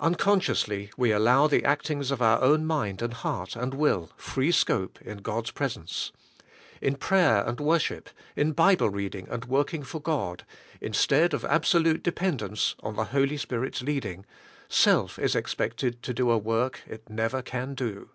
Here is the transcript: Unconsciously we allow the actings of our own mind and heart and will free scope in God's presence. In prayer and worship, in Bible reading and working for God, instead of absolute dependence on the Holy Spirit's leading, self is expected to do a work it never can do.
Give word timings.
Unconsciously 0.00 0.90
we 0.98 1.12
allow 1.12 1.46
the 1.46 1.64
actings 1.64 2.10
of 2.10 2.20
our 2.20 2.42
own 2.42 2.66
mind 2.66 3.00
and 3.00 3.14
heart 3.14 3.56
and 3.56 3.72
will 3.72 4.12
free 4.18 4.52
scope 4.52 5.00
in 5.00 5.16
God's 5.22 5.50
presence. 5.50 6.12
In 6.82 6.94
prayer 6.94 7.42
and 7.46 7.58
worship, 7.58 8.10
in 8.36 8.52
Bible 8.52 8.90
reading 8.90 9.26
and 9.30 9.46
working 9.46 9.82
for 9.82 9.98
God, 9.98 10.44
instead 10.82 11.32
of 11.32 11.42
absolute 11.46 12.02
dependence 12.02 12.74
on 12.82 12.96
the 12.96 13.04
Holy 13.16 13.38
Spirit's 13.38 13.80
leading, 13.80 14.26
self 14.68 15.18
is 15.18 15.34
expected 15.34 16.02
to 16.02 16.12
do 16.12 16.30
a 16.30 16.36
work 16.36 16.80
it 16.86 17.08
never 17.08 17.40
can 17.40 17.72
do. 17.74 18.10